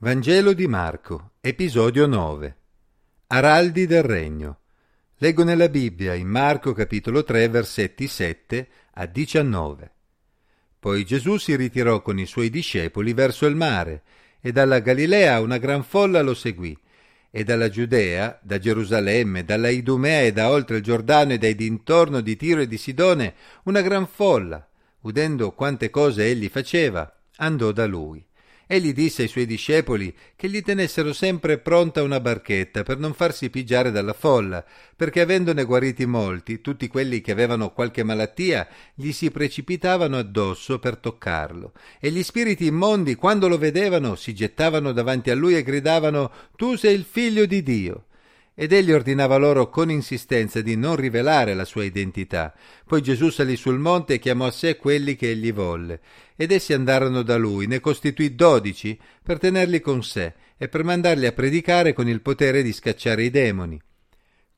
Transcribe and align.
Vangelo 0.00 0.52
di 0.52 0.68
Marco, 0.68 1.32
episodio 1.40 2.06
9. 2.06 2.56
Araldi 3.26 3.84
del 3.84 4.04
Regno. 4.04 4.58
Leggo 5.16 5.42
nella 5.42 5.68
Bibbia 5.68 6.14
in 6.14 6.28
Marco 6.28 6.72
capitolo 6.72 7.24
3 7.24 7.48
versetti 7.48 8.06
7 8.06 8.68
a 8.92 9.06
19. 9.06 9.90
Poi 10.78 11.04
Gesù 11.04 11.36
si 11.36 11.56
ritirò 11.56 12.00
con 12.00 12.16
i 12.20 12.26
suoi 12.26 12.48
discepoli 12.48 13.12
verso 13.12 13.46
il 13.46 13.56
mare 13.56 14.02
e 14.40 14.52
dalla 14.52 14.78
Galilea 14.78 15.40
una 15.40 15.58
gran 15.58 15.82
folla 15.82 16.22
lo 16.22 16.34
seguì 16.34 16.78
e 17.28 17.42
dalla 17.42 17.68
Giudea, 17.68 18.38
da 18.40 18.60
Gerusalemme, 18.60 19.44
dalla 19.44 19.68
Idumea 19.68 20.20
e 20.20 20.30
da 20.30 20.48
oltre 20.48 20.76
il 20.76 20.84
Giordano 20.84 21.32
e 21.32 21.38
dai 21.38 21.56
dintorno 21.56 22.20
di 22.20 22.36
Tiro 22.36 22.60
e 22.60 22.68
di 22.68 22.78
Sidone 22.78 23.34
una 23.64 23.80
gran 23.80 24.06
folla, 24.06 24.64
udendo 25.00 25.50
quante 25.54 25.90
cose 25.90 26.24
egli 26.24 26.48
faceva, 26.48 27.12
andò 27.38 27.72
da 27.72 27.86
lui 27.86 28.24
Egli 28.70 28.92
disse 28.92 29.22
ai 29.22 29.28
suoi 29.28 29.46
discepoli 29.46 30.14
che 30.36 30.46
gli 30.50 30.60
tenessero 30.60 31.14
sempre 31.14 31.56
pronta 31.56 32.02
una 32.02 32.20
barchetta 32.20 32.82
per 32.82 32.98
non 32.98 33.14
farsi 33.14 33.48
pigiare 33.48 33.90
dalla 33.90 34.12
folla, 34.12 34.62
perché 34.94 35.22
avendone 35.22 35.64
guariti 35.64 36.04
molti, 36.04 36.60
tutti 36.60 36.86
quelli 36.86 37.22
che 37.22 37.32
avevano 37.32 37.72
qualche 37.72 38.02
malattia 38.02 38.68
gli 38.94 39.10
si 39.12 39.30
precipitavano 39.30 40.18
addosso 40.18 40.78
per 40.78 40.98
toccarlo, 40.98 41.72
e 41.98 42.10
gli 42.10 42.22
spiriti 42.22 42.66
immondi, 42.66 43.14
quando 43.14 43.48
lo 43.48 43.56
vedevano, 43.56 44.16
si 44.16 44.34
gettavano 44.34 44.92
davanti 44.92 45.30
a 45.30 45.34
lui 45.34 45.56
e 45.56 45.62
gridavano 45.62 46.30
Tu 46.54 46.76
sei 46.76 46.94
il 46.94 47.04
figlio 47.04 47.46
di 47.46 47.62
Dio 47.62 48.07
ed 48.60 48.72
egli 48.72 48.90
ordinava 48.90 49.36
loro 49.36 49.70
con 49.70 49.88
insistenza 49.88 50.60
di 50.62 50.74
non 50.74 50.96
rivelare 50.96 51.54
la 51.54 51.64
sua 51.64 51.84
identità. 51.84 52.52
Poi 52.84 53.00
Gesù 53.00 53.30
salì 53.30 53.54
sul 53.54 53.78
monte 53.78 54.14
e 54.14 54.18
chiamò 54.18 54.46
a 54.46 54.50
sé 54.50 54.76
quelli 54.76 55.14
che 55.14 55.30
egli 55.30 55.52
volle, 55.52 56.00
ed 56.34 56.50
essi 56.50 56.72
andarono 56.72 57.22
da 57.22 57.36
lui, 57.36 57.68
ne 57.68 57.78
costituì 57.78 58.34
dodici 58.34 58.98
per 59.22 59.38
tenerli 59.38 59.80
con 59.80 60.02
sé 60.02 60.34
e 60.56 60.66
per 60.66 60.82
mandarli 60.82 61.26
a 61.26 61.32
predicare 61.32 61.92
con 61.92 62.08
il 62.08 62.20
potere 62.20 62.64
di 62.64 62.72
scacciare 62.72 63.22
i 63.22 63.30
demoni. 63.30 63.80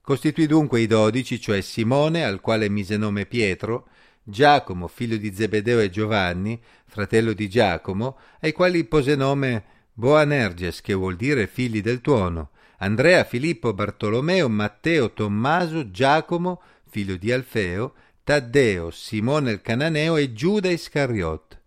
Costituì 0.00 0.46
dunque 0.46 0.80
i 0.80 0.86
dodici, 0.86 1.38
cioè 1.38 1.60
Simone, 1.60 2.24
al 2.24 2.40
quale 2.40 2.70
mise 2.70 2.96
nome 2.96 3.26
Pietro, 3.26 3.86
Giacomo, 4.22 4.88
figlio 4.88 5.18
di 5.18 5.34
Zebedeo 5.34 5.78
e 5.78 5.90
Giovanni, 5.90 6.58
fratello 6.86 7.34
di 7.34 7.50
Giacomo, 7.50 8.16
ai 8.40 8.52
quali 8.52 8.82
pose 8.84 9.14
nome 9.14 9.64
Boanerges, 9.92 10.80
che 10.80 10.94
vuol 10.94 11.16
dire 11.16 11.46
figli 11.46 11.82
del 11.82 12.00
tuono, 12.00 12.52
Andrea, 12.82 13.24
Filippo, 13.24 13.74
Bartolomeo, 13.74 14.48
Matteo, 14.48 15.12
Tommaso, 15.12 15.90
Giacomo, 15.90 16.62
figlio 16.88 17.16
di 17.16 17.30
Alfeo, 17.30 17.94
Taddeo, 18.24 18.90
Simone 18.90 19.50
il 19.50 19.60
Cananeo 19.60 20.16
e 20.16 20.32
Giuda 20.32 20.70
Iscariot, 20.70 21.60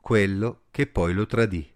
quello 0.00 0.64
che 0.70 0.86
poi 0.86 1.14
lo 1.14 1.26
tradì. 1.26 1.66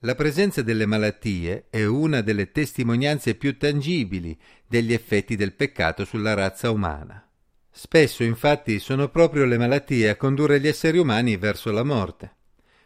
La 0.00 0.14
presenza 0.14 0.60
delle 0.60 0.84
malattie 0.84 1.68
è 1.70 1.86
una 1.86 2.20
delle 2.20 2.52
testimonianze 2.52 3.34
più 3.34 3.56
tangibili 3.56 4.38
degli 4.66 4.92
effetti 4.92 5.36
del 5.36 5.54
peccato 5.54 6.04
sulla 6.04 6.34
razza 6.34 6.70
umana. 6.70 7.26
Spesso 7.70 8.22
infatti 8.22 8.78
sono 8.78 9.08
proprio 9.08 9.46
le 9.46 9.56
malattie 9.56 10.10
a 10.10 10.16
condurre 10.16 10.60
gli 10.60 10.68
esseri 10.68 10.98
umani 10.98 11.38
verso 11.38 11.72
la 11.72 11.82
morte. 11.82 12.36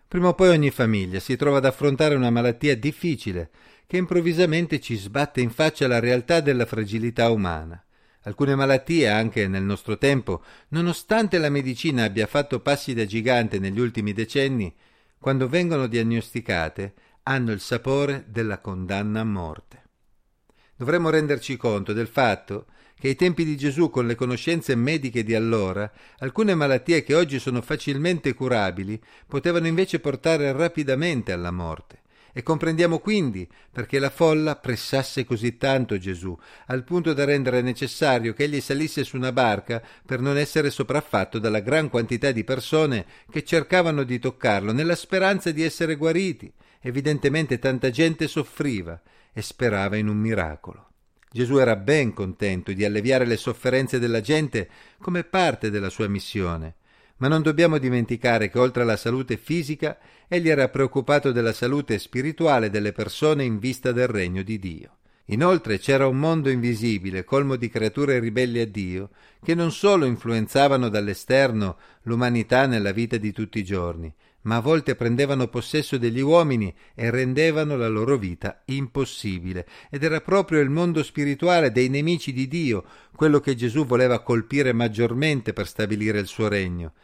Prima 0.09 0.29
o 0.29 0.35
poi 0.35 0.49
ogni 0.49 0.71
famiglia 0.71 1.21
si 1.21 1.37
trova 1.37 1.59
ad 1.59 1.67
affrontare 1.67 2.15
una 2.15 2.31
malattia 2.31 2.75
difficile 2.75 3.51
che 3.87 3.99
improvvisamente 3.99 4.81
ci 4.81 4.97
sbatte 4.97 5.43
in 5.43 5.51
faccia 5.51 5.87
la 5.87 5.99
realtà 5.99 6.41
della 6.41 6.65
fragilità 6.65 7.29
umana. 7.29 7.83
Alcune 8.23 8.55
malattie, 8.55 9.07
anche 9.09 9.47
nel 9.49 9.63
nostro 9.63 9.99
tempo, 9.99 10.43
nonostante 10.69 11.37
la 11.37 11.51
medicina 11.51 12.05
abbia 12.05 12.27
fatto 12.27 12.61
passi 12.61 12.95
da 12.95 13.05
gigante 13.05 13.59
negli 13.59 13.79
ultimi 13.79 14.15
decenni, 14.15 14.75
quando 15.19 15.47
vengono 15.47 15.87
diagnosticate, 15.87 16.95
hanno 17.25 17.53
il 17.53 17.61
sapore 17.61 18.25
della 18.29 18.61
condanna 18.61 19.21
a 19.21 19.25
morte. 19.25 19.83
Dovremmo 20.75 21.11
renderci 21.11 21.57
conto 21.59 21.93
del 21.93 22.07
fatto 22.07 22.67
che 22.99 23.09
ai 23.09 23.15
tempi 23.15 23.45
di 23.45 23.57
Gesù, 23.57 23.91
con 23.91 24.07
le 24.07 24.15
conoscenze 24.15 24.75
mediche 24.75 25.23
di 25.23 25.35
allora, 25.35 25.91
alcune 26.19 26.55
malattie 26.55 27.03
che 27.03 27.15
oggi 27.15 27.39
sono 27.39 27.63
facilmente 27.63 28.35
curabili 28.35 29.01
potevano 29.27 29.67
invece 29.67 30.01
portare 30.01 30.51
rapidamente 30.53 31.33
alla 31.33 31.51
morte. 31.51 32.01
E 32.33 32.43
comprendiamo 32.43 32.99
quindi 32.99 33.49
perché 33.73 33.99
la 33.99 34.11
folla 34.11 34.57
pressasse 34.57 35.25
così 35.25 35.57
tanto 35.57 35.99
Gesù, 35.99 36.39
al 36.67 36.85
punto 36.85 37.13
da 37.13 37.25
rendere 37.25 37.63
necessario 37.63 38.33
che 38.33 38.45
egli 38.45 38.61
salisse 38.61 39.03
su 39.03 39.17
una 39.17 39.33
barca 39.33 39.83
per 40.05 40.21
non 40.21 40.37
essere 40.37 40.71
sopraffatto 40.71 41.39
dalla 41.39 41.61
gran 41.61 41.89
quantità 41.89 42.31
di 42.31 42.45
persone 42.45 43.07
che 43.31 43.45
cercavano 43.45 44.05
di 44.05 44.19
toccarlo, 44.19 44.73
nella 44.73 44.95
speranza 44.95 45.51
di 45.51 45.63
essere 45.63 45.97
guariti. 45.97 46.53
Evidentemente 46.81 47.59
tanta 47.59 47.91
gente 47.91 48.29
soffriva 48.29 49.01
e 49.33 49.43
sperava 49.43 49.97
in 49.97 50.07
un 50.07 50.19
miracolo. 50.19 50.87
Gesù 51.31 51.59
era 51.59 51.77
ben 51.77 52.15
contento 52.15 52.73
di 52.73 52.85
alleviare 52.85 53.27
le 53.27 53.37
sofferenze 53.37 53.99
della 53.99 54.21
gente 54.21 54.69
come 54.99 55.25
parte 55.25 55.71
della 55.71 55.91
sua 55.91 56.09
missione, 56.09 56.77
ma 57.19 57.29
non 57.29 57.43
dobbiamo 57.43 57.79
dimenticare 57.79 58.49
che 58.49 58.59
oltre 58.59 58.83
alla 58.83 58.97
salute 58.97 59.37
fisica, 59.37 59.99
egli 60.27 60.49
era 60.49 60.69
preoccupato 60.69 61.33
della 61.33 61.53
salute 61.53 61.99
spirituale 61.99 62.71
delle 62.71 62.93
persone 62.93 63.45
in 63.45 63.59
vista 63.59 63.93
del 63.93 64.09
regno 64.09 64.43
di 64.43 64.59
Dio. 64.59 64.93
Inoltre 65.31 65.79
c'era 65.79 66.07
un 66.07 66.17
mondo 66.17 66.49
invisibile, 66.49 67.25
colmo 67.25 67.57
di 67.57 67.69
creature 67.69 68.19
ribelli 68.19 68.61
a 68.61 68.67
Dio, 68.67 69.11
che 69.43 69.55
non 69.55 69.73
solo 69.73 70.07
influenzavano 70.07 70.89
dall'esterno 70.89 71.77
l'umanità 72.03 72.67
nella 72.67 72.93
vita 72.93 73.19
di 73.19 73.33
tutti 73.33 73.59
i 73.59 73.65
giorni, 73.65 74.13
ma 74.49 74.57
a 74.57 74.61
volte 74.61 74.95
prendevano 74.95 75.49
possesso 75.49 75.99
degli 75.99 76.23
uomini 76.23 76.75
e 76.95 77.11
rendevano 77.11 77.77
la 77.77 77.87
loro 77.87 78.17
vita 78.17 78.63
impossibile. 78.65 79.67
Ed 79.91 80.03
era 80.03 80.23
proprio 80.23 80.61
il 80.61 80.71
mondo 80.71 81.03
spirituale 81.03 81.71
dei 81.71 81.91
nemici 81.91 82.33
di 82.33 82.49
Dio 82.49 82.83
quello 83.15 83.41
che 83.41 83.55
Gesù 83.55 83.85
voleva 83.85 84.21
colpire 84.21 84.73
maggiormente 84.73 85.53
per 85.53 85.67
stabilire 85.67 86.19
il 86.19 86.27
suo 86.27 86.49
regno. 86.49 86.95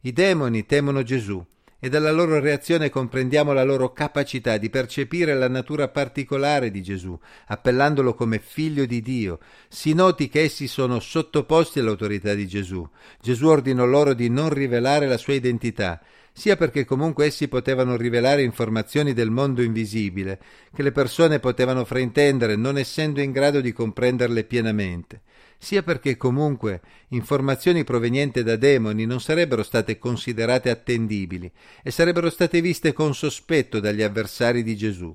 I 0.00 0.12
demoni 0.12 0.66
temono 0.66 1.04
Gesù 1.04 1.40
e 1.78 1.88
dalla 1.88 2.10
loro 2.10 2.40
reazione 2.40 2.90
comprendiamo 2.90 3.52
la 3.52 3.62
loro 3.62 3.92
capacità 3.92 4.56
di 4.56 4.68
percepire 4.68 5.34
la 5.36 5.48
natura 5.48 5.86
particolare 5.86 6.72
di 6.72 6.82
Gesù, 6.82 7.16
appellandolo 7.46 8.14
come 8.14 8.40
figlio 8.40 8.86
di 8.86 9.00
Dio. 9.00 9.38
Si 9.68 9.92
noti 9.92 10.28
che 10.28 10.40
essi 10.40 10.66
sono 10.66 10.98
sottoposti 10.98 11.78
all'autorità 11.78 12.34
di 12.34 12.48
Gesù. 12.48 12.84
Gesù 13.20 13.46
ordinò 13.46 13.84
loro 13.84 14.14
di 14.14 14.28
non 14.28 14.48
rivelare 14.48 15.06
la 15.06 15.16
sua 15.16 15.34
identità 15.34 16.02
sia 16.38 16.54
perché 16.54 16.84
comunque 16.84 17.26
essi 17.26 17.48
potevano 17.48 17.96
rivelare 17.96 18.44
informazioni 18.44 19.12
del 19.12 19.28
mondo 19.28 19.60
invisibile, 19.60 20.38
che 20.72 20.84
le 20.84 20.92
persone 20.92 21.40
potevano 21.40 21.84
fraintendere 21.84 22.54
non 22.54 22.78
essendo 22.78 23.20
in 23.20 23.32
grado 23.32 23.60
di 23.60 23.72
comprenderle 23.72 24.44
pienamente, 24.44 25.22
sia 25.58 25.82
perché 25.82 26.16
comunque 26.16 26.80
informazioni 27.08 27.82
provenienti 27.82 28.44
da 28.44 28.54
demoni 28.54 29.04
non 29.04 29.20
sarebbero 29.20 29.64
state 29.64 29.98
considerate 29.98 30.70
attendibili 30.70 31.50
e 31.82 31.90
sarebbero 31.90 32.30
state 32.30 32.60
viste 32.60 32.92
con 32.92 33.16
sospetto 33.16 33.80
dagli 33.80 34.02
avversari 34.02 34.62
di 34.62 34.76
Gesù 34.76 35.12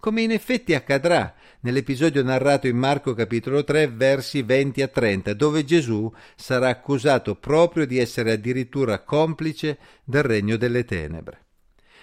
come 0.00 0.22
in 0.22 0.30
effetti 0.30 0.74
accadrà 0.74 1.34
nell'episodio 1.60 2.22
narrato 2.22 2.66
in 2.66 2.76
Marco 2.76 3.14
capitolo 3.14 3.64
3 3.64 3.88
versi 3.88 4.42
20 4.42 4.82
a 4.82 4.88
30, 4.88 5.34
dove 5.34 5.64
Gesù 5.64 6.12
sarà 6.36 6.68
accusato 6.68 7.34
proprio 7.34 7.86
di 7.86 7.98
essere 7.98 8.32
addirittura 8.32 9.02
complice 9.02 9.78
del 10.04 10.22
regno 10.22 10.56
delle 10.56 10.84
tenebre. 10.84 11.46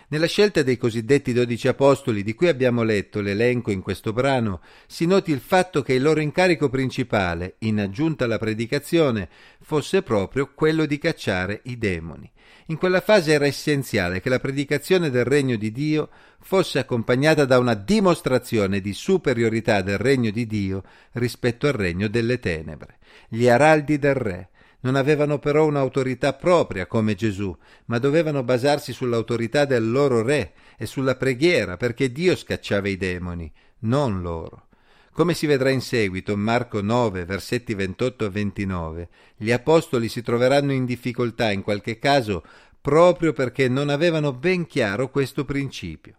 Nella 0.07 0.27
scelta 0.27 0.61
dei 0.61 0.77
cosiddetti 0.77 1.33
dodici 1.33 1.67
apostoli 1.67 2.21
di 2.21 2.35
cui 2.35 2.47
abbiamo 2.47 2.83
letto 2.83 3.21
l'elenco 3.21 3.71
in 3.71 3.81
questo 3.81 4.13
brano, 4.13 4.61
si 4.85 5.07
noti 5.07 5.31
il 5.31 5.39
fatto 5.39 5.81
che 5.81 5.93
il 5.93 6.03
loro 6.03 6.19
incarico 6.19 6.69
principale, 6.69 7.55
in 7.59 7.79
aggiunta 7.79 8.25
alla 8.25 8.37
predicazione, 8.37 9.29
fosse 9.61 10.03
proprio 10.03 10.51
quello 10.53 10.85
di 10.85 10.99
cacciare 10.99 11.61
i 11.63 11.79
demoni. 11.79 12.31
In 12.67 12.77
quella 12.77 13.01
fase 13.01 13.33
era 13.33 13.45
essenziale 13.45 14.21
che 14.21 14.29
la 14.29 14.39
predicazione 14.39 15.09
del 15.09 15.25
regno 15.25 15.55
di 15.55 15.71
Dio 15.71 16.09
fosse 16.39 16.77
accompagnata 16.77 17.45
da 17.45 17.57
una 17.57 17.73
dimostrazione 17.73 18.81
di 18.81 18.93
superiorità 18.93 19.81
del 19.81 19.97
regno 19.97 20.29
di 20.29 20.45
Dio 20.45 20.83
rispetto 21.13 21.65
al 21.67 21.73
regno 21.73 22.07
delle 22.07 22.39
tenebre. 22.39 22.97
Gli 23.27 23.47
araldi 23.47 23.97
del 23.97 24.15
re, 24.15 24.49
non 24.85 24.95
avevano 24.95 25.39
però 25.39 25.65
un'autorità 25.65 26.33
propria 26.33 26.85
come 26.85 27.15
Gesù, 27.15 27.55
ma 27.85 27.97
dovevano 27.97 28.43
basarsi 28.43 28.93
sull'autorità 28.93 29.65
del 29.65 29.91
loro 29.91 30.21
re 30.21 30.53
e 30.77 30.85
sulla 30.85 31.15
preghiera, 31.15 31.75
perché 31.75 32.11
Dio 32.11 32.35
scacciava 32.35 32.87
i 32.87 32.95
demoni, 32.95 33.51
non 33.79 34.21
loro. 34.21 34.67
Come 35.11 35.33
si 35.33 35.47
vedrà 35.47 35.71
in 35.71 35.81
seguito, 35.81 36.37
Marco 36.37 36.81
9, 36.81 37.25
versetti 37.25 37.73
28 37.73 38.25
e 38.25 38.29
29, 38.29 39.09
gli 39.37 39.51
apostoli 39.51 40.07
si 40.07 40.21
troveranno 40.21 40.71
in 40.71 40.85
difficoltà 40.85 41.51
in 41.51 41.63
qualche 41.63 41.97
caso 41.97 42.43
proprio 42.79 43.33
perché 43.33 43.67
non 43.67 43.89
avevano 43.89 44.33
ben 44.33 44.67
chiaro 44.67 45.09
questo 45.09 45.45
principio. 45.45 46.17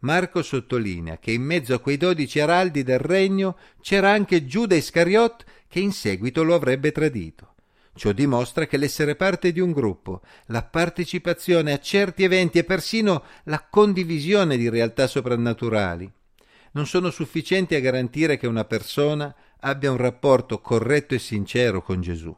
Marco 0.00 0.42
sottolinea 0.42 1.18
che 1.18 1.30
in 1.30 1.42
mezzo 1.42 1.74
a 1.74 1.78
quei 1.78 1.96
dodici 1.96 2.40
araldi 2.40 2.82
del 2.82 2.98
regno 2.98 3.56
c'era 3.80 4.10
anche 4.10 4.46
Giuda 4.46 4.74
Iscariot 4.74 5.44
che 5.68 5.78
in 5.78 5.92
seguito 5.92 6.42
lo 6.42 6.54
avrebbe 6.54 6.90
tradito. 6.90 7.50
Ciò 7.94 8.12
dimostra 8.12 8.66
che 8.66 8.76
l'essere 8.76 9.16
parte 9.16 9.52
di 9.52 9.60
un 9.60 9.72
gruppo, 9.72 10.22
la 10.46 10.62
partecipazione 10.62 11.72
a 11.72 11.80
certi 11.80 12.24
eventi 12.24 12.58
e 12.58 12.64
persino 12.64 13.24
la 13.44 13.66
condivisione 13.68 14.56
di 14.56 14.68
realtà 14.68 15.06
soprannaturali 15.06 16.10
non 16.72 16.86
sono 16.86 17.10
sufficienti 17.10 17.74
a 17.74 17.80
garantire 17.80 18.36
che 18.36 18.46
una 18.46 18.64
persona 18.64 19.34
abbia 19.60 19.90
un 19.90 19.96
rapporto 19.96 20.60
corretto 20.60 21.14
e 21.14 21.18
sincero 21.18 21.82
con 21.82 22.00
Gesù. 22.00 22.34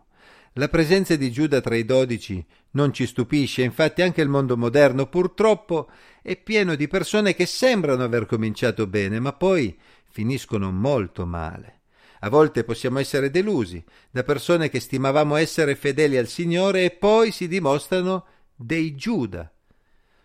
La 0.54 0.68
presenza 0.68 1.16
di 1.16 1.30
Giuda 1.30 1.60
tra 1.60 1.74
i 1.74 1.84
dodici 1.84 2.44
non 2.72 2.92
ci 2.92 3.06
stupisce, 3.06 3.62
infatti 3.62 4.02
anche 4.02 4.20
il 4.20 4.28
mondo 4.28 4.56
moderno 4.56 5.06
purtroppo 5.06 5.88
è 6.22 6.36
pieno 6.36 6.74
di 6.74 6.88
persone 6.88 7.34
che 7.34 7.46
sembrano 7.46 8.04
aver 8.04 8.26
cominciato 8.26 8.86
bene, 8.86 9.18
ma 9.18 9.32
poi 9.32 9.76
finiscono 10.10 10.70
molto 10.70 11.26
male. 11.26 11.80
A 12.24 12.28
volte 12.28 12.64
possiamo 12.64 12.98
essere 12.98 13.30
delusi 13.30 13.82
da 14.10 14.24
persone 14.24 14.68
che 14.68 14.80
stimavamo 14.80 15.36
essere 15.36 15.76
fedeli 15.76 16.16
al 16.16 16.26
Signore 16.26 16.84
e 16.84 16.90
poi 16.90 17.30
si 17.30 17.46
dimostrano 17.46 18.26
dei 18.54 18.94
Giuda. 18.96 19.50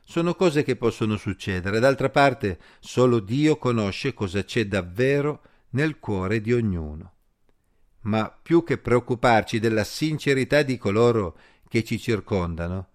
Sono 0.03 0.35
cose 0.35 0.63
che 0.63 0.75
possono 0.75 1.17
succedere, 1.17 1.79
d'altra 1.79 2.09
parte 2.09 2.59
solo 2.79 3.19
Dio 3.19 3.57
conosce 3.57 4.13
cosa 4.13 4.43
c'è 4.43 4.65
davvero 4.65 5.41
nel 5.71 5.99
cuore 5.99 6.41
di 6.41 6.53
ognuno 6.53 7.11
ma 8.07 8.29
più 8.41 8.63
che 8.63 8.77
preoccuparci 8.77 9.59
della 9.59 9.83
sincerità 9.83 10.61
di 10.63 10.77
coloro 10.77 11.37
che 11.67 11.83
ci 11.83 11.99
circondano, 11.99 12.89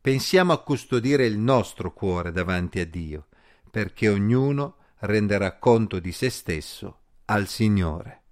pensiamo 0.00 0.52
a 0.52 0.62
custodire 0.62 1.26
il 1.26 1.38
nostro 1.38 1.92
cuore 1.92 2.32
davanti 2.32 2.80
a 2.80 2.86
Dio, 2.86 3.26
perché 3.70 4.08
ognuno 4.08 4.76
renderà 5.00 5.58
conto 5.58 6.00
di 6.00 6.12
se 6.12 6.30
stesso 6.30 7.00
al 7.26 7.46
Signore. 7.46 8.22